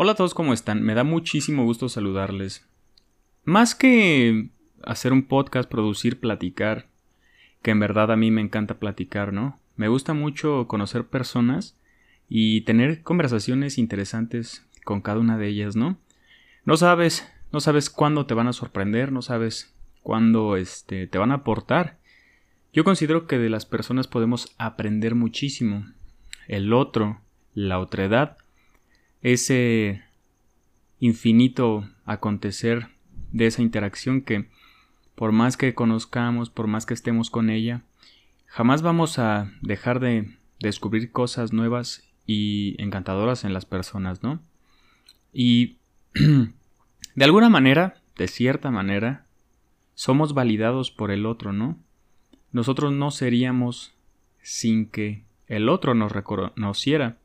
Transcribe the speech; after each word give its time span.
Hola 0.00 0.12
a 0.12 0.14
todos, 0.14 0.32
¿cómo 0.32 0.52
están? 0.52 0.80
Me 0.84 0.94
da 0.94 1.02
muchísimo 1.02 1.64
gusto 1.64 1.88
saludarles. 1.88 2.64
Más 3.42 3.74
que 3.74 4.50
hacer 4.84 5.12
un 5.12 5.26
podcast, 5.26 5.68
producir, 5.68 6.20
platicar, 6.20 6.86
que 7.62 7.72
en 7.72 7.80
verdad 7.80 8.12
a 8.12 8.16
mí 8.16 8.30
me 8.30 8.40
encanta 8.40 8.78
platicar, 8.78 9.32
¿no? 9.32 9.58
Me 9.74 9.88
gusta 9.88 10.14
mucho 10.14 10.68
conocer 10.68 11.08
personas 11.08 11.76
y 12.28 12.60
tener 12.60 13.02
conversaciones 13.02 13.76
interesantes 13.76 14.64
con 14.84 15.00
cada 15.00 15.18
una 15.18 15.36
de 15.36 15.48
ellas, 15.48 15.74
¿no? 15.74 15.98
No 16.64 16.76
sabes, 16.76 17.28
no 17.50 17.58
sabes 17.58 17.90
cuándo 17.90 18.24
te 18.24 18.34
van 18.34 18.46
a 18.46 18.52
sorprender, 18.52 19.10
no 19.10 19.20
sabes 19.20 19.74
cuándo 20.04 20.56
este, 20.56 21.08
te 21.08 21.18
van 21.18 21.32
a 21.32 21.38
aportar. 21.42 21.98
Yo 22.72 22.84
considero 22.84 23.26
que 23.26 23.38
de 23.38 23.50
las 23.50 23.66
personas 23.66 24.06
podemos 24.06 24.54
aprender 24.58 25.16
muchísimo. 25.16 25.86
El 26.46 26.72
otro, 26.72 27.20
la 27.52 27.80
otra 27.80 28.04
edad, 28.04 28.36
ese 29.32 30.02
infinito 31.00 31.88
acontecer 32.04 32.88
de 33.32 33.46
esa 33.46 33.62
interacción 33.62 34.22
que 34.22 34.48
por 35.14 35.32
más 35.32 35.56
que 35.56 35.74
conozcamos, 35.74 36.50
por 36.50 36.66
más 36.66 36.86
que 36.86 36.94
estemos 36.94 37.30
con 37.30 37.50
ella, 37.50 37.82
jamás 38.46 38.82
vamos 38.82 39.18
a 39.18 39.52
dejar 39.62 40.00
de 40.00 40.36
descubrir 40.60 41.10
cosas 41.10 41.52
nuevas 41.52 42.04
y 42.26 42.76
encantadoras 42.82 43.44
en 43.44 43.52
las 43.52 43.64
personas, 43.64 44.22
¿no? 44.22 44.40
Y 45.32 45.76
de 47.14 47.24
alguna 47.24 47.48
manera, 47.48 47.96
de 48.16 48.28
cierta 48.28 48.70
manera, 48.70 49.26
somos 49.94 50.34
validados 50.34 50.90
por 50.90 51.10
el 51.10 51.26
otro, 51.26 51.52
¿no? 51.52 51.76
Nosotros 52.52 52.92
no 52.92 53.10
seríamos 53.10 53.92
sin 54.42 54.86
que 54.86 55.24
el 55.48 55.68
otro 55.68 55.94
nos 55.94 56.12
reconociera 56.12 57.16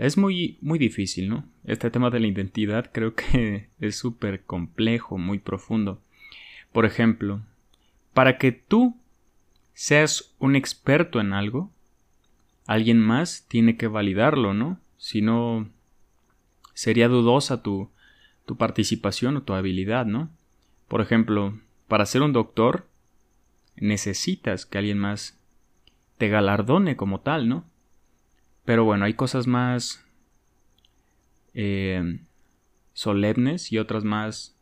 es 0.00 0.16
muy, 0.16 0.56
muy 0.62 0.78
difícil, 0.78 1.28
¿no? 1.28 1.44
Este 1.62 1.90
tema 1.90 2.08
de 2.08 2.20
la 2.20 2.26
identidad 2.26 2.90
creo 2.90 3.14
que 3.14 3.68
es 3.80 3.96
súper 3.96 4.44
complejo, 4.44 5.18
muy 5.18 5.38
profundo. 5.38 6.00
Por 6.72 6.86
ejemplo, 6.86 7.42
para 8.14 8.38
que 8.38 8.50
tú 8.50 8.96
seas 9.74 10.34
un 10.38 10.56
experto 10.56 11.20
en 11.20 11.34
algo, 11.34 11.70
alguien 12.66 12.98
más 12.98 13.44
tiene 13.46 13.76
que 13.76 13.88
validarlo, 13.88 14.54
¿no? 14.54 14.80
Si 14.96 15.20
no, 15.20 15.68
sería 16.72 17.08
dudosa 17.08 17.62
tu, 17.62 17.90
tu 18.46 18.56
participación 18.56 19.36
o 19.36 19.42
tu 19.42 19.52
habilidad, 19.52 20.06
¿no? 20.06 20.30
Por 20.88 21.02
ejemplo, 21.02 21.58
para 21.88 22.06
ser 22.06 22.22
un 22.22 22.32
doctor, 22.32 22.86
necesitas 23.76 24.64
que 24.64 24.78
alguien 24.78 24.98
más 24.98 25.38
te 26.16 26.28
galardone 26.28 26.96
como 26.96 27.20
tal, 27.20 27.50
¿no? 27.50 27.69
Pero 28.70 28.84
bueno, 28.84 29.04
hay 29.04 29.14
cosas 29.14 29.48
más 29.48 30.00
eh, 31.54 32.20
solemnes 32.92 33.72
y 33.72 33.78
otras 33.78 34.04
más 34.04 34.54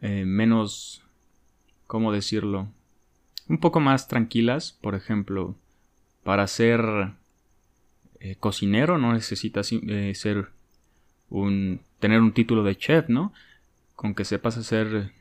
eh, 0.00 0.24
menos, 0.24 1.04
¿cómo 1.86 2.10
decirlo? 2.10 2.66
Un 3.48 3.58
poco 3.58 3.78
más 3.78 4.08
tranquilas. 4.08 4.76
Por 4.82 4.96
ejemplo, 4.96 5.54
para 6.24 6.44
ser 6.48 6.82
eh, 8.18 8.34
cocinero 8.34 8.98
no 8.98 9.12
necesitas 9.12 9.68
ser 10.14 10.48
un 11.28 11.82
tener 12.00 12.22
un 12.22 12.32
título 12.32 12.64
de 12.64 12.76
chef, 12.76 13.08
¿no? 13.08 13.32
Con 13.94 14.16
que 14.16 14.24
sepas 14.24 14.56
hacer 14.56 15.12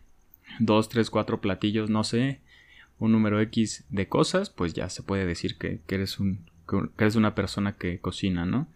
dos, 0.57 0.89
tres, 0.89 1.11
cuatro 1.11 1.41
platillos, 1.41 1.91
no 1.91 2.03
sé, 2.03 2.39
un 2.97 3.11
número 3.11 3.39
X 3.39 3.85
de 3.89 4.07
cosas, 4.07 4.49
pues 4.49 4.73
ya 4.73 4.89
se 4.89 5.03
puede 5.03 5.27
decir 5.27 5.59
que 5.59 5.79
eres 5.89 6.19
un 6.19 6.49
que 6.69 7.03
eres 7.03 7.15
una 7.15 7.35
persona 7.35 7.75
que 7.75 7.99
cocina, 7.99 8.45
¿no? 8.45 8.67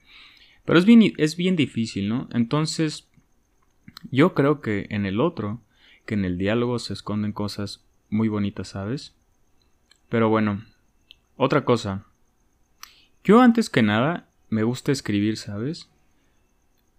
Pero 0.66 0.80
es 0.80 0.86
bien, 0.86 1.14
es 1.18 1.36
bien 1.36 1.56
difícil, 1.56 2.10
¿no? 2.10 2.28
Entonces, 2.32 3.08
yo 4.12 4.34
creo 4.34 4.62
que 4.62 4.88
en 4.90 5.06
el 5.06 5.20
otro, 5.20 5.62
que 6.06 6.16
en 6.16 6.26
el 6.26 6.38
diálogo 6.38 6.80
se 6.80 6.94
esconden 6.94 7.34
cosas 7.34 7.84
muy 8.10 8.28
bonitas, 8.28 8.70
¿sabes? 8.70 9.16
Pero 10.10 10.30
bueno, 10.30 10.64
otra 11.38 11.66
cosa. 11.66 12.06
Yo 13.24 13.42
antes 13.42 13.70
que 13.70 13.82
nada 13.82 14.28
me 14.50 14.64
gusta 14.64 14.92
escribir, 14.92 15.38
¿sabes? 15.38 15.90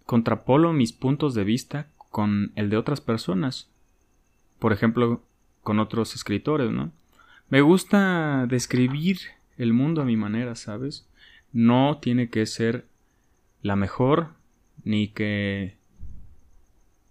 Contrapolo 0.05 0.73
mis 0.73 0.91
puntos 0.93 1.33
de 1.33 1.43
vista 1.43 1.87
con 2.09 2.51
el 2.55 2.69
de 2.69 2.77
otras 2.77 3.01
personas. 3.01 3.69
Por 4.59 4.73
ejemplo, 4.73 5.23
con 5.63 5.79
otros 5.79 6.15
escritores, 6.15 6.71
¿no? 6.71 6.91
Me 7.49 7.61
gusta 7.61 8.45
describir 8.47 9.19
el 9.57 9.73
mundo 9.73 10.01
a 10.01 10.05
mi 10.05 10.17
manera, 10.17 10.55
¿sabes? 10.55 11.07
No 11.51 11.99
tiene 12.01 12.29
que 12.29 12.45
ser 12.45 12.85
la 13.61 13.75
mejor 13.75 14.33
ni 14.83 15.07
que 15.07 15.77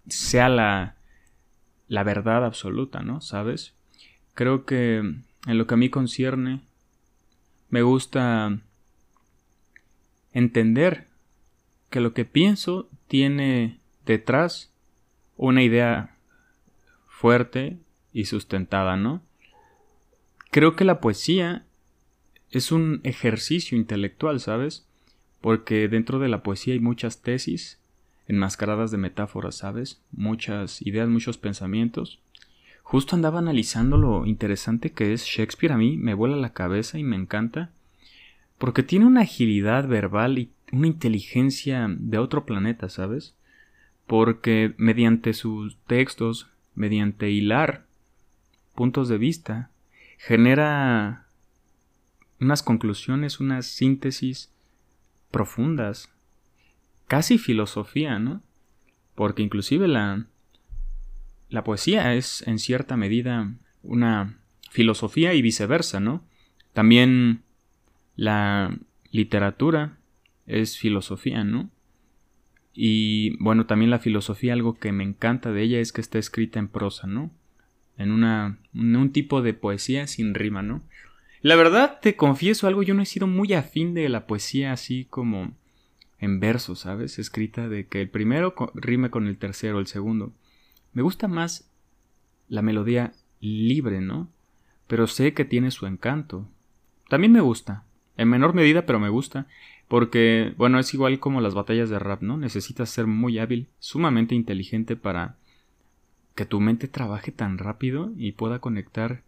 sea 0.07 0.49
la, 0.49 0.95
la 1.87 2.03
verdad 2.03 2.45
absoluta, 2.45 3.01
¿no? 3.01 3.21
¿Sabes? 3.21 3.73
Creo 4.33 4.65
que 4.65 4.97
en 4.97 5.57
lo 5.57 5.67
que 5.67 5.73
a 5.73 5.77
mí 5.77 5.89
concierne, 5.89 6.61
me 7.69 7.81
gusta 7.81 8.59
entender 10.33 11.07
que 11.89 11.99
lo 11.99 12.13
que 12.13 12.25
pienso 12.25 12.89
tiene 13.07 13.79
detrás 14.05 14.71
una 15.37 15.63
idea 15.63 16.15
fuerte 17.07 17.77
y 18.13 18.25
sustentada, 18.25 18.97
¿no? 18.97 19.21
Creo 20.51 20.75
que 20.75 20.85
la 20.85 21.01
poesía 21.01 21.65
es 22.57 22.71
un 22.71 23.01
ejercicio 23.03 23.77
intelectual, 23.77 24.39
¿sabes? 24.39 24.85
Porque 25.41 25.87
dentro 25.87 26.19
de 26.19 26.29
la 26.29 26.41
poesía 26.41 26.73
hay 26.73 26.79
muchas 26.79 27.21
tesis 27.21 27.79
enmascaradas 28.27 28.91
de 28.91 28.97
metáforas, 28.97 29.55
¿sabes? 29.55 30.01
Muchas 30.11 30.81
ideas, 30.81 31.09
muchos 31.09 31.37
pensamientos. 31.37 32.19
Justo 32.81 33.15
andaba 33.15 33.39
analizando 33.39 33.97
lo 33.97 34.25
interesante 34.25 34.91
que 34.91 35.11
es 35.11 35.25
Shakespeare 35.25 35.73
a 35.73 35.77
mí, 35.77 35.97
me 35.97 36.13
vuela 36.13 36.37
la 36.37 36.53
cabeza 36.53 36.97
y 36.97 37.03
me 37.03 37.15
encanta, 37.15 37.71
porque 38.57 38.83
tiene 38.83 39.05
una 39.05 39.21
agilidad 39.21 39.87
verbal 39.87 40.39
y 40.39 40.49
una 40.71 40.87
inteligencia 40.87 41.87
de 41.89 42.17
otro 42.19 42.45
planeta, 42.45 42.89
¿sabes? 42.89 43.35
Porque 44.07 44.75
mediante 44.77 45.33
sus 45.33 45.77
textos, 45.87 46.47
mediante 46.73 47.31
hilar 47.31 47.85
puntos 48.75 49.09
de 49.09 49.17
vista, 49.17 49.69
genera 50.17 51.24
unas 52.39 52.63
conclusiones, 52.63 53.39
unas 53.39 53.65
síntesis 53.65 54.53
profundas, 55.31 56.09
casi 57.07 57.37
filosofía, 57.37 58.19
¿no? 58.19 58.41
Porque 59.15 59.43
inclusive 59.43 59.87
la, 59.87 60.27
la 61.49 61.63
poesía 61.63 62.13
es 62.13 62.45
en 62.47 62.59
cierta 62.59 62.97
medida 62.97 63.53
una 63.83 64.39
filosofía 64.69 65.33
y 65.33 65.41
viceversa, 65.41 65.99
¿no? 65.99 66.25
También 66.73 67.43
la 68.15 68.77
literatura 69.11 69.97
es 70.45 70.77
filosofía, 70.77 71.43
¿no? 71.43 71.69
Y 72.73 73.37
bueno, 73.41 73.65
también 73.65 73.89
la 73.89 73.99
filosofía, 73.99 74.51
algo 74.51 74.77
que 74.77 74.91
me 74.91 75.05
encanta 75.05 75.51
de 75.53 75.61
ella 75.61 75.79
es 75.79 75.93
que 75.93 76.01
está 76.01 76.19
escrita 76.19 76.59
en 76.59 76.67
prosa, 76.67 77.07
¿no? 77.07 77.31
En 77.97 78.11
una, 78.11 78.59
en 78.73 78.95
un 78.97 79.11
tipo 79.13 79.41
de 79.41 79.53
poesía 79.53 80.07
sin 80.07 80.33
rima, 80.33 80.61
¿no? 80.61 80.83
La 81.45 81.55
verdad, 81.55 81.99
te 82.01 82.15
confieso 82.15 82.65
algo, 82.65 82.81
yo 82.81 82.95
no 82.95 83.03
he 83.03 83.05
sido 83.05 83.27
muy 83.27 83.53
afín 83.53 83.93
de 83.93 84.09
la 84.09 84.25
poesía 84.25 84.73
así 84.73 85.05
como 85.05 85.53
en 86.17 86.39
verso, 86.39 86.75
¿sabes? 86.75 87.19
Escrita 87.19 87.69
de 87.69 87.85
que 87.85 88.01
el 88.01 88.09
primero 88.09 88.55
rime 88.73 89.11
con 89.11 89.27
el 89.27 89.37
tercero, 89.37 89.77
el 89.77 89.85
segundo. 89.85 90.33
Me 90.93 91.03
gusta 91.03 91.27
más 91.27 91.69
la 92.49 92.63
melodía 92.63 93.13
libre, 93.41 94.01
¿no? 94.01 94.27
Pero 94.87 95.05
sé 95.05 95.35
que 95.35 95.45
tiene 95.45 95.69
su 95.69 95.85
encanto. 95.85 96.49
También 97.09 97.31
me 97.31 97.41
gusta, 97.41 97.83
en 98.17 98.27
menor 98.27 98.55
medida, 98.55 98.87
pero 98.87 98.99
me 98.99 99.09
gusta, 99.09 99.45
porque, 99.87 100.55
bueno, 100.57 100.79
es 100.79 100.91
igual 100.95 101.19
como 101.19 101.41
las 101.41 101.53
batallas 101.53 101.91
de 101.91 101.99
rap, 101.99 102.23
¿no? 102.23 102.37
Necesitas 102.37 102.89
ser 102.89 103.05
muy 103.05 103.37
hábil, 103.37 103.67
sumamente 103.77 104.33
inteligente 104.33 104.95
para 104.95 105.35
que 106.33 106.47
tu 106.47 106.59
mente 106.59 106.87
trabaje 106.87 107.31
tan 107.31 107.59
rápido 107.59 108.13
y 108.17 108.31
pueda 108.31 108.57
conectar 108.57 109.21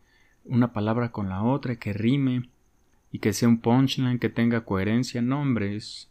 una 0.49 0.73
palabra 0.73 1.11
con 1.11 1.29
la 1.29 1.43
otra, 1.43 1.77
que 1.77 1.93
rime 1.93 2.49
y 3.11 3.19
que 3.19 3.33
sea 3.33 3.49
un 3.49 3.59
punchline, 3.59 4.19
que 4.19 4.29
tenga 4.29 4.65
coherencia. 4.65 5.21
No, 5.21 5.41
hombre, 5.41 5.75
es, 5.75 6.09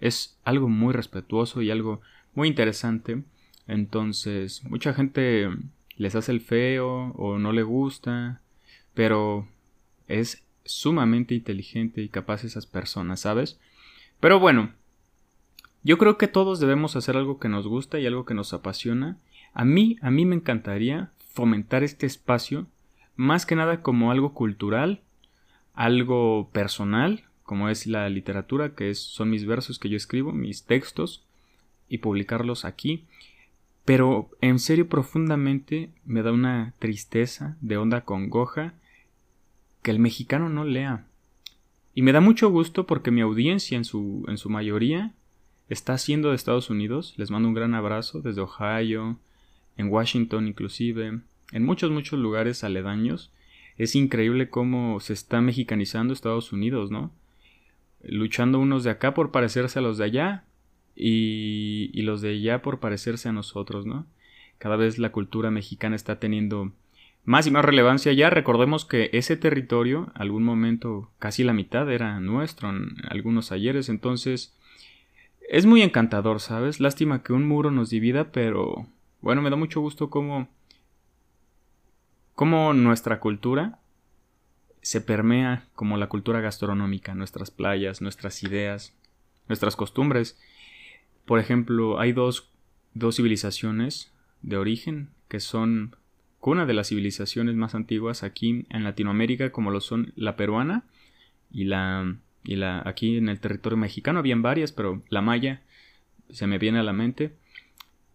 es 0.00 0.38
algo 0.44 0.68
muy 0.68 0.92
respetuoso 0.92 1.62
y 1.62 1.70
algo 1.70 2.00
muy 2.34 2.48
interesante. 2.48 3.22
Entonces, 3.66 4.64
mucha 4.64 4.94
gente 4.94 5.48
les 5.96 6.14
hace 6.14 6.32
el 6.32 6.40
feo 6.40 7.12
o 7.12 7.38
no 7.38 7.52
le 7.52 7.62
gusta, 7.62 8.42
pero 8.94 9.48
es 10.08 10.44
sumamente 10.64 11.34
inteligente 11.34 12.02
y 12.02 12.08
capaz 12.08 12.44
esas 12.44 12.66
personas, 12.66 13.20
¿sabes? 13.20 13.58
Pero 14.20 14.40
bueno, 14.40 14.72
yo 15.82 15.98
creo 15.98 16.18
que 16.18 16.28
todos 16.28 16.60
debemos 16.60 16.96
hacer 16.96 17.16
algo 17.16 17.38
que 17.38 17.48
nos 17.48 17.66
gusta 17.66 17.98
y 17.98 18.06
algo 18.06 18.24
que 18.24 18.34
nos 18.34 18.52
apasiona. 18.52 19.18
A 19.54 19.64
mí, 19.64 19.96
a 20.02 20.10
mí 20.10 20.26
me 20.26 20.36
encantaría 20.36 21.12
fomentar 21.32 21.84
este 21.84 22.06
espacio 22.06 22.66
más 23.16 23.46
que 23.46 23.56
nada 23.56 23.82
como 23.82 24.10
algo 24.10 24.32
cultural, 24.34 25.00
algo 25.74 26.50
personal, 26.52 27.24
como 27.42 27.68
es 27.68 27.86
la 27.86 28.08
literatura, 28.08 28.74
que 28.74 28.90
es, 28.90 28.98
son 28.98 29.30
mis 29.30 29.46
versos 29.46 29.78
que 29.78 29.88
yo 29.88 29.96
escribo, 29.96 30.32
mis 30.32 30.64
textos, 30.64 31.24
y 31.88 31.98
publicarlos 31.98 32.64
aquí. 32.64 33.04
Pero 33.84 34.28
en 34.40 34.58
serio 34.58 34.88
profundamente 34.88 35.90
me 36.04 36.22
da 36.22 36.32
una 36.32 36.74
tristeza 36.78 37.56
de 37.60 37.76
onda 37.76 38.00
congoja 38.00 38.74
que 39.82 39.92
el 39.92 40.00
mexicano 40.00 40.48
no 40.48 40.64
lea. 40.64 41.06
Y 41.94 42.02
me 42.02 42.12
da 42.12 42.20
mucho 42.20 42.50
gusto 42.50 42.86
porque 42.86 43.10
mi 43.10 43.20
audiencia 43.20 43.76
en 43.76 43.84
su, 43.84 44.24
en 44.28 44.38
su 44.38 44.50
mayoría 44.50 45.12
está 45.68 45.96
siendo 45.98 46.30
de 46.30 46.36
Estados 46.36 46.68
Unidos. 46.68 47.14
Les 47.16 47.30
mando 47.30 47.48
un 47.48 47.54
gran 47.54 47.74
abrazo 47.74 48.20
desde 48.20 48.42
Ohio, 48.42 49.18
en 49.76 49.88
Washington 49.88 50.48
inclusive, 50.48 51.20
en 51.52 51.64
muchos, 51.64 51.90
muchos 51.90 52.18
lugares 52.18 52.64
aledaños. 52.64 53.32
Es 53.76 53.94
increíble 53.94 54.48
cómo 54.48 55.00
se 55.00 55.12
está 55.12 55.40
mexicanizando 55.40 56.12
Estados 56.12 56.52
Unidos, 56.52 56.90
¿no? 56.90 57.12
Luchando 58.02 58.58
unos 58.58 58.84
de 58.84 58.90
acá 58.90 59.14
por 59.14 59.30
parecerse 59.30 59.78
a 59.78 59.82
los 59.82 59.98
de 59.98 60.04
allá 60.04 60.44
y, 60.94 61.90
los 62.02 62.20
de 62.22 62.30
allá 62.30 62.62
por 62.62 62.80
parecerse 62.80 63.28
a 63.28 63.32
nosotros, 63.32 63.86
¿no? 63.86 64.06
Cada 64.58 64.76
vez 64.76 64.98
la 64.98 65.12
cultura 65.12 65.50
mexicana 65.50 65.96
está 65.96 66.18
teniendo 66.18 66.72
más 67.24 67.46
y 67.46 67.50
más 67.50 67.64
relevancia 67.64 68.12
ya. 68.12 68.30
Recordemos 68.30 68.86
que 68.86 69.10
ese 69.12 69.36
territorio, 69.36 70.10
algún 70.14 70.44
momento, 70.44 71.10
casi 71.18 71.44
la 71.44 71.52
mitad 71.52 71.90
era 71.92 72.18
nuestro 72.20 72.70
en 72.70 72.96
algunos 73.10 73.52
ayeres, 73.52 73.90
entonces 73.90 74.56
es 75.48 75.66
muy 75.66 75.82
encantador, 75.82 76.40
¿sabes? 76.40 76.80
Lástima 76.80 77.22
que 77.22 77.32
un 77.32 77.46
muro 77.46 77.70
nos 77.70 77.90
divida, 77.90 78.32
pero 78.32 78.86
bueno, 79.20 79.42
me 79.42 79.50
da 79.50 79.56
mucho 79.56 79.80
gusto 79.80 80.08
cómo, 80.08 80.48
cómo 82.36 82.74
nuestra 82.74 83.18
cultura 83.18 83.80
se 84.82 85.00
permea 85.00 85.64
como 85.74 85.96
la 85.96 86.08
cultura 86.08 86.40
gastronómica, 86.40 87.16
nuestras 87.16 87.50
playas, 87.50 88.00
nuestras 88.00 88.44
ideas, 88.44 88.94
nuestras 89.48 89.74
costumbres. 89.74 90.38
Por 91.24 91.40
ejemplo, 91.40 91.98
hay 91.98 92.12
dos, 92.12 92.52
dos 92.94 93.16
civilizaciones 93.16 94.12
de 94.42 94.58
origen 94.58 95.08
que 95.26 95.40
son 95.40 95.96
una 96.52 96.66
de 96.66 96.74
las 96.74 96.90
civilizaciones 96.90 97.56
más 97.56 97.74
antiguas 97.74 98.22
aquí 98.22 98.66
en 98.70 98.84
Latinoamérica, 98.84 99.50
como 99.50 99.72
lo 99.72 99.80
son 99.80 100.12
la 100.14 100.36
peruana 100.36 100.84
y 101.50 101.64
la, 101.64 102.16
y 102.44 102.54
la 102.54 102.82
aquí 102.86 103.16
en 103.16 103.28
el 103.28 103.40
territorio 103.40 103.76
mexicano. 103.76 104.20
Habían 104.20 104.42
varias, 104.42 104.70
pero 104.70 105.02
la 105.08 105.22
maya 105.22 105.62
se 106.30 106.46
me 106.46 106.58
viene 106.58 106.78
a 106.78 106.84
la 106.84 106.92
mente. 106.92 107.34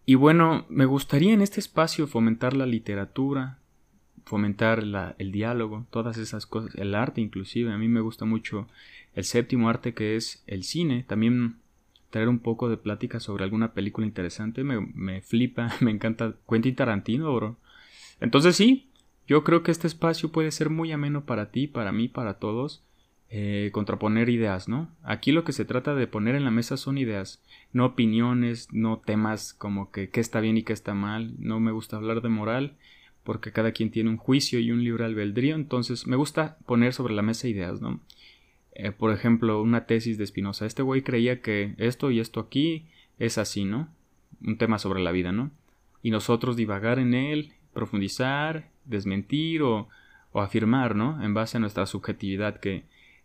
Y 0.06 0.14
bueno, 0.14 0.64
me 0.70 0.86
gustaría 0.86 1.34
en 1.34 1.42
este 1.42 1.60
espacio 1.60 2.06
fomentar 2.06 2.54
la 2.54 2.64
literatura, 2.64 3.58
fomentar 4.24 4.82
la, 4.82 5.14
el 5.18 5.32
diálogo, 5.32 5.86
todas 5.90 6.18
esas 6.18 6.46
cosas, 6.46 6.74
el 6.76 6.94
arte 6.94 7.20
inclusive. 7.20 7.72
A 7.72 7.78
mí 7.78 7.88
me 7.88 8.00
gusta 8.00 8.24
mucho 8.24 8.66
el 9.14 9.24
séptimo 9.24 9.68
arte 9.68 9.94
que 9.94 10.16
es 10.16 10.42
el 10.46 10.64
cine. 10.64 11.04
También 11.06 11.56
traer 12.10 12.28
un 12.28 12.38
poco 12.38 12.68
de 12.68 12.76
plática 12.76 13.20
sobre 13.20 13.44
alguna 13.44 13.72
película 13.72 14.06
interesante. 14.06 14.64
Me, 14.64 14.80
me 14.80 15.22
flipa, 15.22 15.72
me 15.80 15.90
encanta 15.90 16.34
Quentin 16.48 16.74
Tarantino, 16.74 17.34
bro. 17.34 17.56
Entonces 18.20 18.56
sí, 18.56 18.88
yo 19.26 19.44
creo 19.44 19.62
que 19.62 19.70
este 19.70 19.86
espacio 19.86 20.30
puede 20.30 20.50
ser 20.50 20.70
muy 20.70 20.92
ameno 20.92 21.24
para 21.24 21.50
ti, 21.50 21.66
para 21.66 21.92
mí, 21.92 22.08
para 22.08 22.34
todos. 22.34 22.84
Eh, 23.34 23.70
contraponer 23.72 24.28
ideas, 24.28 24.68
¿no? 24.68 24.90
Aquí 25.02 25.32
lo 25.32 25.42
que 25.42 25.54
se 25.54 25.64
trata 25.64 25.94
de 25.94 26.06
poner 26.06 26.34
en 26.34 26.44
la 26.44 26.50
mesa 26.50 26.76
son 26.76 26.98
ideas, 26.98 27.42
no 27.72 27.86
opiniones, 27.86 28.70
no 28.72 28.98
temas 28.98 29.54
como 29.54 29.90
que 29.90 30.10
qué 30.10 30.20
está 30.20 30.40
bien 30.40 30.58
y 30.58 30.64
qué 30.64 30.74
está 30.74 30.92
mal. 30.92 31.32
No 31.38 31.58
me 31.58 31.72
gusta 31.72 31.96
hablar 31.96 32.20
de 32.20 32.28
moral 32.28 32.76
porque 33.24 33.52
cada 33.52 33.72
quien 33.72 33.90
tiene 33.90 34.10
un 34.10 34.16
juicio 34.16 34.58
y 34.58 34.70
un 34.70 34.82
libre 34.82 35.04
albedrío, 35.04 35.54
entonces 35.54 36.06
me 36.06 36.16
gusta 36.16 36.58
poner 36.66 36.92
sobre 36.92 37.14
la 37.14 37.22
mesa 37.22 37.48
ideas, 37.48 37.80
¿no? 37.80 38.00
Eh, 38.74 38.90
por 38.90 39.12
ejemplo, 39.12 39.62
una 39.62 39.86
tesis 39.86 40.18
de 40.18 40.26
Spinoza. 40.26 40.66
Este 40.66 40.82
güey 40.82 41.02
creía 41.02 41.42
que 41.42 41.74
esto 41.76 42.10
y 42.10 42.20
esto 42.20 42.40
aquí 42.40 42.86
es 43.18 43.38
así, 43.38 43.64
¿no? 43.64 43.88
Un 44.44 44.56
tema 44.56 44.78
sobre 44.78 45.02
la 45.02 45.12
vida, 45.12 45.30
¿no? 45.30 45.50
Y 46.02 46.10
nosotros 46.10 46.56
divagar 46.56 46.98
en 46.98 47.14
él 47.14 47.52
profundizar, 47.72 48.70
desmentir 48.84 49.62
o, 49.62 49.88
o 50.32 50.40
afirmar, 50.40 50.96
¿no? 50.96 51.22
En 51.22 51.34
base 51.34 51.56
a 51.56 51.60
nuestra 51.60 51.86
subjetividad, 51.86 52.60
que, 52.60 52.84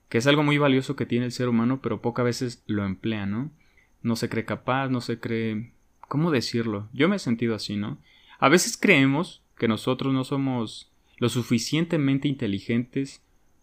que 0.10 0.18
es 0.20 0.28
algo 0.28 0.44
muy 0.44 0.58
valioso 0.58 0.96
que 0.96 1.06
tiene 1.06 1.26
el 1.26 1.32
ser 1.32 1.50
humano, 1.50 1.80
pero 1.82 2.02
pocas 2.02 2.26
veces 2.26 2.64
lo 2.68 2.86
emplea, 2.86 3.26
¿no? 3.26 3.50
No 4.04 4.16
se 4.16 4.30
cree 4.30 4.46
capaz, 4.46 4.90
no 4.90 5.02
se 5.02 5.20
cree... 5.20 5.72
¿Cómo 6.02 6.32
decirlo? 6.32 6.88
Yo 6.94 7.10
me 7.10 7.18
he 7.18 7.20
sentido 7.20 7.56
así, 7.56 7.76
¿no? 7.76 7.98
A 8.40 8.48
veces 8.48 8.78
creemos 8.78 9.42
que 9.58 9.68
nosotros 9.68 10.14
no 10.14 10.24
somos 10.24 10.90
lo 11.18 11.30
suficientemente 11.30 12.28
inteligentes 12.28 13.22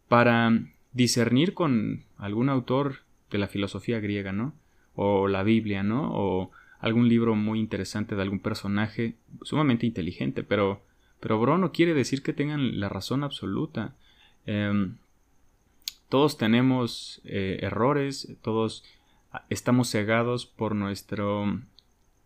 para 0.08 0.60
discernir 0.92 1.54
con 1.54 2.04
algún 2.16 2.48
autor 2.48 2.96
de 3.30 3.38
la 3.38 3.48
filosofía 3.48 4.00
griega, 4.00 4.32
¿no? 4.32 4.54
O 4.94 5.28
la 5.28 5.42
Biblia, 5.42 5.82
¿no? 5.82 6.10
O 6.12 6.50
algún 6.80 7.08
libro 7.08 7.34
muy 7.34 7.60
interesante 7.60 8.14
de 8.14 8.22
algún 8.22 8.40
personaje 8.40 9.14
sumamente 9.42 9.86
inteligente, 9.86 10.42
pero, 10.42 10.82
pero 11.20 11.40
bro, 11.40 11.58
no 11.58 11.72
quiere 11.72 11.94
decir 11.94 12.22
que 12.22 12.32
tengan 12.32 12.78
la 12.80 12.88
razón 12.88 13.24
absoluta. 13.24 13.94
Em, 14.46 14.96
todos 16.08 16.36
tenemos 16.36 17.20
eh, 17.24 17.58
errores, 17.62 18.36
todos 18.42 18.84
estamos 19.48 19.90
cegados 19.90 20.46
por 20.46 20.74
nuestro, 20.74 21.60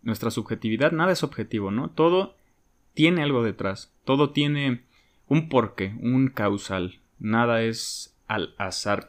nuestra 0.02 0.30
subjetividad. 0.30 0.92
Nada 0.92 1.12
es 1.12 1.22
objetivo, 1.22 1.70
¿no? 1.70 1.90
Todo 1.90 2.34
tiene 2.98 3.22
algo 3.22 3.44
detrás, 3.44 3.94
todo 4.04 4.30
tiene 4.30 4.82
un 5.28 5.48
porqué, 5.48 5.94
un 6.00 6.30
causal. 6.30 6.98
Nada 7.20 7.62
es 7.62 8.18
al 8.26 8.56
azar 8.58 9.08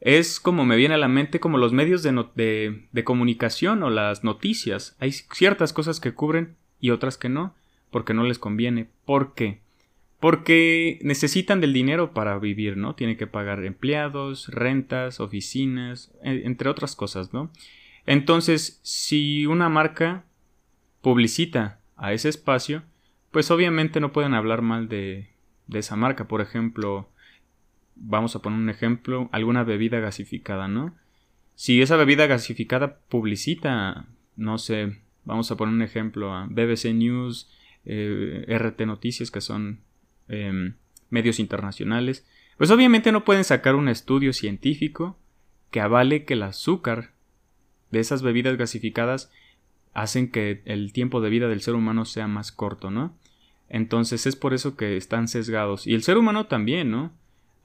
es 0.00 0.40
como 0.40 0.64
me 0.64 0.76
viene 0.76 0.94
a 0.94 0.98
la 0.98 1.08
mente 1.08 1.40
como 1.40 1.58
los 1.58 1.74
medios 1.74 2.02
de, 2.02 2.86
de, 2.90 3.04
comunicación 3.04 3.82
o 3.82 3.90
las 3.90 4.24
noticias. 4.24 4.96
Hay 4.98 5.12
ciertas 5.12 5.74
cosas 5.74 6.00
que 6.00 6.14
cubren 6.14 6.56
y 6.80 6.88
otras 6.88 7.18
que 7.18 7.28
no, 7.28 7.54
porque 7.90 8.14
no 8.14 8.22
les 8.22 8.38
conviene. 8.38 8.88
¿Por 9.04 9.34
qué? 9.34 9.60
Porque 10.20 10.98
necesitan 11.02 11.60
del 11.60 11.74
dinero 11.74 12.14
para 12.14 12.38
vivir, 12.38 12.78
¿no? 12.78 12.94
Tienen 12.94 13.18
que 13.18 13.26
pagar 13.26 13.62
empleados, 13.64 14.48
rentas, 14.48 15.20
oficinas, 15.20 16.12
e, 16.22 16.46
entre 16.46 16.70
otras 16.70 16.96
cosas, 16.96 17.34
¿no? 17.34 17.50
Entonces, 18.06 18.80
si 18.82 19.44
una 19.46 19.68
marca 19.68 20.24
publicita 21.02 21.80
a 21.98 22.12
ese 22.12 22.28
espacio, 22.28 22.84
pues 23.30 23.50
obviamente 23.50 24.00
no 24.00 24.12
pueden 24.12 24.34
hablar 24.34 24.62
mal 24.62 24.88
de, 24.88 25.28
de 25.66 25.78
esa 25.78 25.96
marca. 25.96 26.28
Por 26.28 26.40
ejemplo, 26.40 27.08
vamos 27.94 28.34
a 28.36 28.42
poner 28.42 28.58
un 28.58 28.70
ejemplo, 28.70 29.28
alguna 29.32 29.64
bebida 29.64 30.00
gasificada, 30.00 30.68
¿no? 30.68 30.94
Si 31.54 31.82
esa 31.82 31.96
bebida 31.96 32.26
gasificada 32.26 32.98
publicita, 33.08 34.06
no 34.36 34.58
sé, 34.58 35.00
vamos 35.24 35.50
a 35.50 35.56
poner 35.56 35.74
un 35.74 35.82
ejemplo 35.82 36.32
a 36.32 36.46
BBC 36.46 36.94
News, 36.94 37.50
eh, 37.84 38.44
RT 38.48 38.86
Noticias, 38.86 39.30
que 39.30 39.40
son 39.40 39.80
em, 40.28 40.74
medios 41.10 41.40
internacionales, 41.40 42.26
pues 42.56 42.70
obviamente 42.70 43.12
no 43.12 43.24
pueden 43.24 43.44
sacar 43.44 43.74
un 43.74 43.88
estudio 43.88 44.32
científico 44.32 45.18
que 45.70 45.80
avale 45.80 46.24
que 46.24 46.34
el 46.34 46.42
azúcar 46.42 47.10
de 47.90 48.00
esas 48.00 48.22
bebidas 48.22 48.56
gasificadas 48.56 49.32
hacen 49.94 50.30
que 50.30 50.62
el 50.64 50.92
tiempo 50.92 51.20
de 51.20 51.30
vida 51.30 51.48
del 51.48 51.60
ser 51.60 51.74
humano 51.74 52.04
sea 52.04 52.28
más 52.28 52.52
corto, 52.52 52.90
¿no? 52.90 53.16
Entonces 53.68 54.26
es 54.26 54.36
por 54.36 54.54
eso 54.54 54.76
que 54.76 54.96
están 54.96 55.28
sesgados. 55.28 55.86
Y 55.86 55.94
el 55.94 56.02
ser 56.02 56.16
humano 56.16 56.46
también, 56.46 56.90
¿no? 56.90 57.12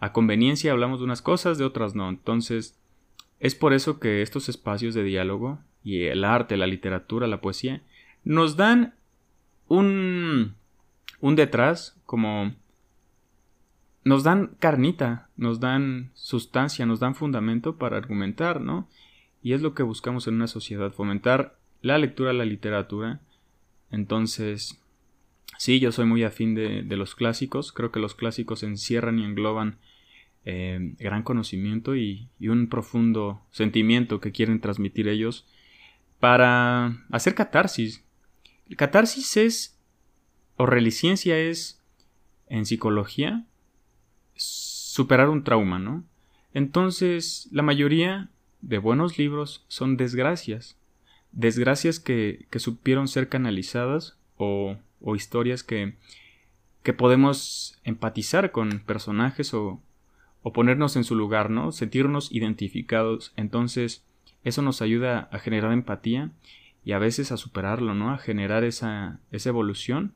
a 0.03 0.11
conveniencia 0.11 0.73
hablamos 0.73 0.99
de 0.99 1.05
unas 1.05 1.21
cosas, 1.21 1.57
de 1.57 1.63
otras 1.63 1.95
no. 1.95 2.09
Entonces, 2.09 2.77
es 3.39 3.55
por 3.55 3.71
eso 3.71 4.01
que 4.01 4.21
estos 4.21 4.49
espacios 4.49 4.93
de 4.93 5.01
diálogo 5.01 5.59
y 5.81 6.03
el 6.03 6.25
arte, 6.25 6.57
la 6.57 6.67
literatura, 6.67 7.25
la 7.25 7.39
poesía, 7.39 7.81
nos 8.25 8.57
dan 8.57 8.95
un, 9.69 10.55
un 11.21 11.35
detrás, 11.37 11.97
como 12.05 12.53
nos 14.03 14.25
dan 14.25 14.57
carnita, 14.59 15.29
nos 15.37 15.61
dan 15.61 16.11
sustancia, 16.15 16.85
nos 16.85 16.99
dan 16.99 17.15
fundamento 17.15 17.77
para 17.77 17.95
argumentar, 17.95 18.59
¿no? 18.59 18.89
Y 19.41 19.53
es 19.53 19.61
lo 19.61 19.73
que 19.73 19.83
buscamos 19.83 20.27
en 20.27 20.35
una 20.35 20.47
sociedad, 20.47 20.91
fomentar 20.91 21.55
la 21.83 21.99
lectura, 21.99 22.33
la 22.33 22.45
literatura. 22.45 23.21
Entonces, 23.91 24.81
sí, 25.59 25.79
yo 25.79 25.91
soy 25.91 26.05
muy 26.05 26.23
afín 26.23 26.55
de, 26.55 26.81
de 26.81 26.97
los 26.97 27.13
clásicos, 27.13 27.71
creo 27.71 27.91
que 27.91 27.99
los 27.99 28.15
clásicos 28.15 28.63
encierran 28.63 29.19
y 29.19 29.25
engloban 29.25 29.77
eh, 30.45 30.95
gran 30.99 31.23
conocimiento 31.23 31.95
y, 31.95 32.27
un 32.41 32.67
profundo 32.67 33.41
sentimiento 33.51 34.19
que 34.19 34.33
quieren 34.33 34.59
transmitir 34.59 35.07
ellos 35.07 35.45
para 36.19 36.97
hacer 37.11 37.33
catarsis. 37.33 38.03
Catarsis 38.75 39.37
es, 39.37 39.79
o 40.57 40.65
reliciencia 40.65 41.37
es, 41.37 41.81
en 42.47 42.65
psicología, 42.65 43.45
superar 44.35 45.29
un 45.29 45.45
trauma, 45.45 45.79
¿no? 45.79 46.03
Entonces, 46.53 47.47
la 47.51 47.63
mayoría 47.63 48.29
de 48.61 48.79
buenos 48.79 49.17
libros 49.17 49.63
son 49.69 49.95
desgracias. 49.95 50.77
Desgracias 51.33 51.99
que, 51.99 52.45
que 52.49 52.59
supieron 52.59 53.07
ser 53.07 53.27
canalizadas 53.27 54.17
o, 54.37 54.77
o 55.01 55.15
historias 55.15 55.63
que, 55.63 55.95
que 56.83 56.93
podemos 56.93 57.79
empatizar 57.83 58.51
con 58.51 58.79
personajes 58.79 59.53
o, 59.53 59.81
o 60.41 60.53
ponernos 60.53 60.95
en 60.95 61.03
su 61.03 61.15
lugar, 61.15 61.49
¿no? 61.49 61.71
Sentirnos 61.71 62.31
identificados. 62.31 63.33
Entonces, 63.35 64.05
eso 64.43 64.61
nos 64.61 64.81
ayuda 64.81 65.27
a 65.31 65.39
generar 65.39 65.71
empatía 65.71 66.31
y 66.85 66.91
a 66.91 66.99
veces 66.99 67.31
a 67.31 67.37
superarlo, 67.37 67.93
¿no? 67.93 68.11
A 68.11 68.17
generar 68.17 68.63
esa, 68.63 69.19
esa 69.31 69.49
evolución 69.49 70.13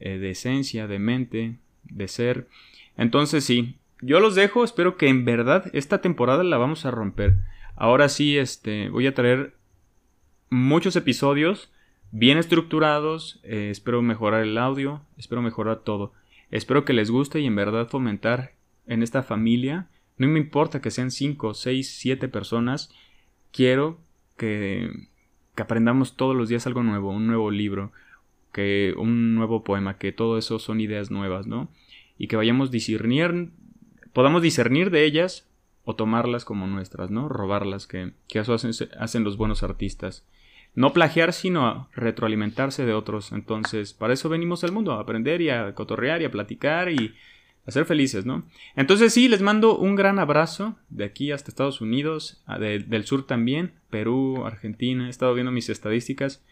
eh, 0.00 0.18
de 0.18 0.30
esencia, 0.30 0.86
de 0.86 0.98
mente, 0.98 1.56
de 1.84 2.08
ser. 2.08 2.48
Entonces 2.96 3.44
sí, 3.44 3.76
yo 4.00 4.20
los 4.20 4.34
dejo, 4.34 4.64
espero 4.64 4.96
que 4.96 5.08
en 5.08 5.24
verdad 5.24 5.70
esta 5.72 6.00
temporada 6.00 6.44
la 6.44 6.58
vamos 6.58 6.84
a 6.84 6.90
romper. 6.90 7.36
Ahora 7.76 8.08
sí, 8.08 8.36
este, 8.36 8.90
voy 8.90 9.06
a 9.06 9.14
traer 9.14 9.54
muchos 10.54 10.96
episodios 10.96 11.70
bien 12.10 12.38
estructurados, 12.38 13.40
eh, 13.42 13.68
espero 13.70 14.00
mejorar 14.02 14.42
el 14.42 14.56
audio, 14.56 15.02
espero 15.18 15.42
mejorar 15.42 15.80
todo. 15.80 16.12
Espero 16.50 16.84
que 16.84 16.92
les 16.92 17.10
guste 17.10 17.40
y 17.40 17.46
en 17.46 17.56
verdad 17.56 17.88
fomentar 17.88 18.52
en 18.86 19.02
esta 19.02 19.22
familia, 19.22 19.88
no 20.16 20.28
me 20.28 20.38
importa 20.38 20.80
que 20.80 20.90
sean 20.90 21.10
5, 21.10 21.54
6, 21.54 21.96
7 21.98 22.28
personas, 22.28 22.94
quiero 23.50 23.98
que, 24.36 25.08
que 25.56 25.62
aprendamos 25.62 26.16
todos 26.16 26.36
los 26.36 26.48
días 26.48 26.66
algo 26.66 26.82
nuevo, 26.82 27.10
un 27.10 27.26
nuevo 27.26 27.50
libro, 27.50 27.92
que 28.52 28.94
un 28.96 29.34
nuevo 29.34 29.64
poema, 29.64 29.98
que 29.98 30.12
todo 30.12 30.38
eso 30.38 30.60
son 30.60 30.80
ideas 30.80 31.10
nuevas, 31.10 31.46
¿no? 31.48 31.68
Y 32.16 32.28
que 32.28 32.36
vayamos 32.36 32.70
discernir, 32.70 33.50
podamos 34.12 34.42
discernir 34.42 34.90
de 34.90 35.04
ellas 35.04 35.48
o 35.84 35.96
tomarlas 35.96 36.44
como 36.44 36.68
nuestras, 36.68 37.10
¿no? 37.10 37.28
Robarlas, 37.28 37.88
que, 37.88 38.12
que 38.28 38.38
eso 38.38 38.54
hacen, 38.54 38.70
hacen 38.98 39.24
los 39.24 39.36
buenos 39.36 39.64
artistas. 39.64 40.24
No 40.74 40.92
plagiar, 40.92 41.32
sino 41.32 41.88
retroalimentarse 41.94 42.84
de 42.84 42.94
otros. 42.94 43.32
Entonces, 43.32 43.92
para 43.92 44.14
eso 44.14 44.28
venimos 44.28 44.64
al 44.64 44.72
mundo, 44.72 44.92
a 44.92 45.00
aprender 45.00 45.40
y 45.40 45.50
a 45.50 45.74
cotorrear 45.74 46.22
y 46.22 46.24
a 46.24 46.30
platicar 46.30 46.90
y 46.90 47.14
a 47.66 47.70
ser 47.70 47.86
felices, 47.86 48.26
¿no? 48.26 48.44
Entonces 48.76 49.12
sí, 49.12 49.28
les 49.28 49.40
mando 49.40 49.78
un 49.78 49.94
gran 49.94 50.18
abrazo 50.18 50.76
de 50.90 51.04
aquí 51.04 51.32
hasta 51.32 51.50
Estados 51.50 51.80
Unidos, 51.80 52.42
del 52.58 53.04
sur 53.04 53.26
también, 53.26 53.72
Perú, 53.90 54.44
Argentina, 54.44 55.06
he 55.06 55.10
estado 55.10 55.34
viendo 55.34 55.52
mis 55.52 55.70
estadísticas 55.70 56.44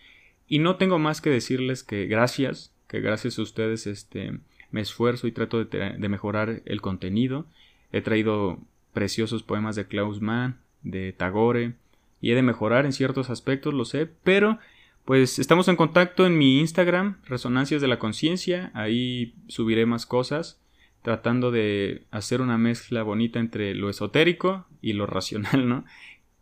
y 0.48 0.58
no 0.58 0.76
tengo 0.76 0.98
más 0.98 1.20
que 1.20 1.30
decirles 1.30 1.82
que 1.82 2.06
gracias, 2.06 2.72
que 2.88 3.00
gracias 3.00 3.38
a 3.38 3.42
ustedes 3.42 3.86
este, 3.86 4.38
me 4.70 4.80
esfuerzo 4.80 5.26
y 5.26 5.32
trato 5.32 5.62
de, 5.62 5.96
de 5.98 6.08
mejorar 6.08 6.62
el 6.64 6.80
contenido. 6.80 7.46
He 7.92 8.00
traído 8.00 8.58
preciosos 8.94 9.42
poemas 9.42 9.76
de 9.76 9.86
Klaus 9.86 10.20
Mann, 10.20 10.60
de 10.82 11.12
Tagore, 11.12 11.74
y 12.22 12.30
he 12.30 12.34
de 12.34 12.42
mejorar 12.42 12.86
en 12.86 12.92
ciertos 12.92 13.28
aspectos, 13.28 13.74
lo 13.74 13.84
sé, 13.84 14.06
pero 14.06 14.58
pues 15.04 15.38
estamos 15.38 15.68
en 15.68 15.76
contacto 15.76 16.24
en 16.24 16.38
mi 16.38 16.60
Instagram, 16.60 17.18
Resonancias 17.26 17.82
de 17.82 17.88
la 17.88 17.98
Conciencia, 17.98 18.70
ahí 18.72 19.34
subiré 19.48 19.84
más 19.84 20.06
cosas 20.06 20.62
tratando 21.02 21.50
de 21.50 22.04
hacer 22.12 22.40
una 22.40 22.58
mezcla 22.58 23.02
bonita 23.02 23.40
entre 23.40 23.74
lo 23.74 23.90
esotérico 23.90 24.66
y 24.80 24.92
lo 24.92 25.06
racional, 25.06 25.68
¿no? 25.68 25.84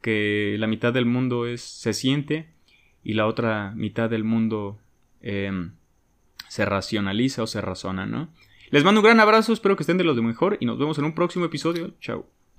Que 0.02 0.56
la 0.58 0.66
mitad 0.66 0.92
del 0.92 1.06
mundo 1.06 1.46
es 1.46 1.62
se 1.62 1.94
siente 1.94 2.48
y 3.02 3.14
la 3.14 3.26
otra 3.26 3.72
mitad 3.74 4.10
del 4.10 4.24
mundo 4.24 4.78
em, 5.22 5.72
se 6.48 6.64
racionaliza 6.64 7.42
o 7.42 7.46
se 7.46 7.60
razona, 7.60 8.06
¿no? 8.06 8.28
Les 8.70 8.84
mando 8.84 9.00
un 9.00 9.06
gran 9.06 9.20
abrazo, 9.20 9.52
espero 9.52 9.76
que 9.76 9.82
estén 9.82 9.98
de 9.98 10.04
los 10.04 10.16
de 10.16 10.22
mejor 10.22 10.58
y 10.60 10.66
nos 10.66 10.78
vemos 10.78 10.98
en 10.98 11.04
un 11.04 11.14
próximo 11.14 11.46
episodio. 11.46 11.92
Chao. 12.00 12.39